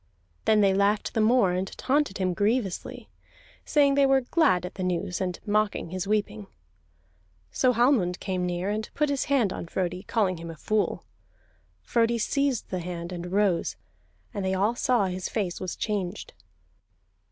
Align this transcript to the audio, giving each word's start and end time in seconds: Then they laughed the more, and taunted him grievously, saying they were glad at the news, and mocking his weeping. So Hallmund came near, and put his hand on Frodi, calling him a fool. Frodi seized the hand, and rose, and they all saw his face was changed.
Then 0.45 0.61
they 0.61 0.73
laughed 0.73 1.13
the 1.13 1.21
more, 1.21 1.51
and 1.51 1.67
taunted 1.77 2.17
him 2.17 2.33
grievously, 2.33 3.07
saying 3.65 3.93
they 3.93 4.07
were 4.07 4.21
glad 4.21 4.65
at 4.65 4.73
the 4.73 4.81
news, 4.83 5.21
and 5.21 5.39
mocking 5.45 5.91
his 5.91 6.07
weeping. 6.07 6.47
So 7.51 7.71
Hallmund 7.71 8.19
came 8.19 8.43
near, 8.43 8.71
and 8.71 8.89
put 8.95 9.09
his 9.09 9.25
hand 9.25 9.53
on 9.53 9.67
Frodi, 9.67 10.01
calling 10.01 10.37
him 10.37 10.49
a 10.49 10.55
fool. 10.57 11.03
Frodi 11.83 12.17
seized 12.17 12.71
the 12.71 12.79
hand, 12.79 13.11
and 13.11 13.31
rose, 13.31 13.75
and 14.33 14.43
they 14.43 14.55
all 14.55 14.73
saw 14.73 15.05
his 15.05 15.29
face 15.29 15.59
was 15.61 15.75
changed. 15.75 16.33